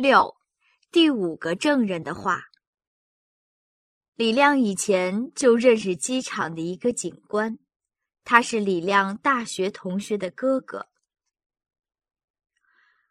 [0.00, 0.36] 六，
[0.92, 2.44] 第五个证人的话。
[4.14, 7.58] 李亮以前就认识机场的一个警官，
[8.22, 10.86] 他是李亮大学同学的哥哥。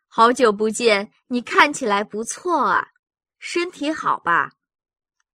[0.07, 2.91] 好久不见，你看起来不错啊，
[3.37, 4.53] 身体好吧？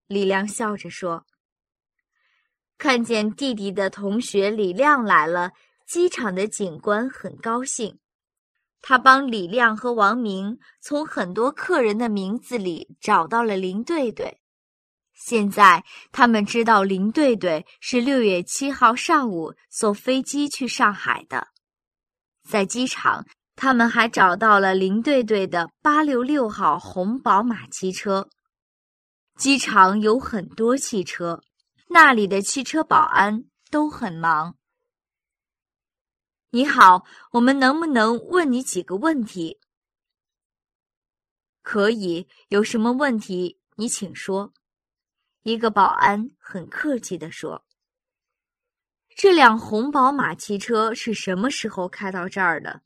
[0.07, 1.27] 李亮笑着说。
[2.79, 5.51] 看见弟弟的同学李亮来了，
[5.85, 7.99] 机场的警官很高兴。
[8.85, 14.41] 他帮李亮和王明从很多客人的名字里找到了林队队。
[15.13, 21.47] 现在他们知道林队队是六月七号上午坐飞机去上海的。
[22.47, 23.25] 在机场，
[23.55, 28.27] 他们还找到了林队队的八六六号红宝马汽车。
[29.37, 31.41] 机场有很多汽车，
[31.87, 34.57] 那里的汽车保安都很忙。
[36.55, 39.59] 你好，我们能不能问你几个问题？
[41.63, 44.53] 可以，有什么问题你请说。
[45.41, 47.65] 一个保安很客气地说
[49.17, 52.83] ：“这辆红宝马汽车是什么时候开到这儿的？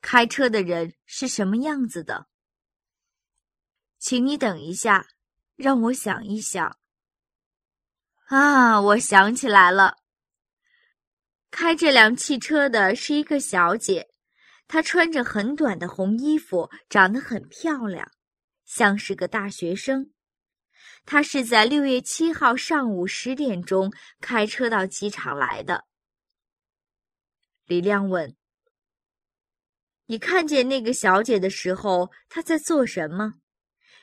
[0.00, 2.28] 开车的人是什么样子的？”
[4.00, 5.06] 请你等一下，
[5.54, 6.78] 让我想一想。
[8.28, 9.98] 啊，我想起来了。
[11.52, 14.08] 开这辆汽车的是一个小姐，
[14.66, 18.10] 她穿着很短的红衣服，长得很漂亮，
[18.64, 20.12] 像是个大学生。
[21.04, 25.84] 她是在六月七号上午十点钟开车到机场来的。
[27.66, 28.34] 李亮问
[30.06, 33.34] ：“你看见那个小姐的时候，她在做什么？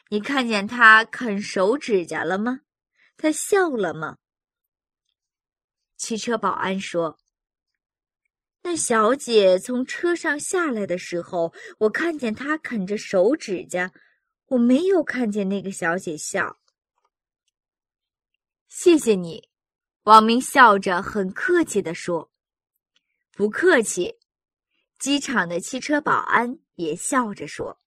[0.09, 2.59] 你看见她啃手指甲了吗？
[3.17, 4.17] 她笑了吗？”
[5.97, 7.17] 汽车保安说。
[8.71, 13.91] 那小姐从车上下来的时候，我看见她啃着手指甲，
[14.45, 16.59] 我没有看见那个小姐笑。
[18.67, 19.49] 谢谢你，
[20.03, 22.29] 王明笑着很客气地说
[23.33, 24.19] ：“不客气。”
[24.99, 27.79] 机场的汽车保安也笑着说。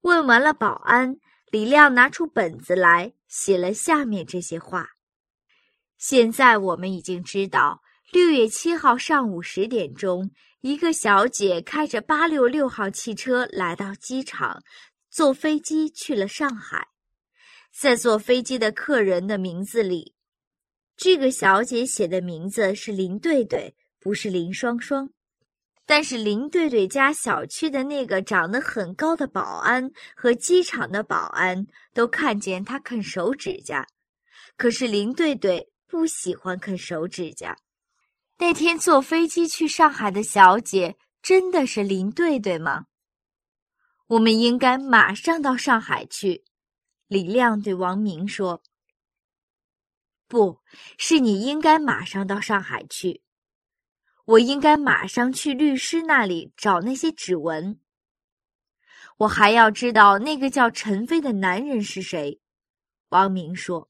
[0.00, 1.20] 问完了保安，
[1.52, 4.88] 李亮拿出本子来，写了下面这些话。
[5.96, 7.83] 现在我们已经知道。
[8.14, 10.30] 六月七号上午十点钟，
[10.60, 14.62] 一个小姐开着八六六号汽车来到机场，
[15.10, 16.86] 坐飞机去了上海。
[17.76, 20.14] 在坐飞机的客人的名字里，
[20.96, 25.10] 这个小姐写的名字是林对对，不是林双双。
[25.84, 33.84] 但是林对对家小区的那个长得很高的保安和机场的保安都看见她啃手指甲，
[34.56, 37.56] 可是林对对不喜欢啃手指甲。
[38.38, 42.86] 那天坐飞机去上海的小姐真的是林对对吗？
[44.08, 46.44] 我们应该马上到上海去。
[47.06, 48.62] 李亮对王明说
[50.26, 50.60] ：“不
[50.98, 53.22] 是你应该马上到上海去，
[54.24, 57.78] 我应该马上去律师那里找那些指纹。
[59.18, 62.40] 我还要知道那个叫陈飞的男人是谁。”
[63.10, 63.88] 王明说。